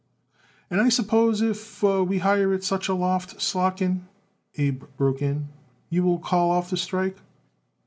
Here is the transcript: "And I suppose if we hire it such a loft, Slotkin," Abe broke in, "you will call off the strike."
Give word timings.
"And 0.71 0.81
I 0.81 0.89
suppose 0.89 1.43
if 1.43 1.83
we 1.83 2.17
hire 2.17 2.51
it 2.55 2.63
such 2.63 2.89
a 2.89 2.95
loft, 2.95 3.37
Slotkin," 3.39 4.07
Abe 4.57 4.85
broke 4.97 5.21
in, 5.21 5.49
"you 5.91 6.01
will 6.01 6.17
call 6.17 6.49
off 6.49 6.71
the 6.71 6.77
strike." 6.77 7.17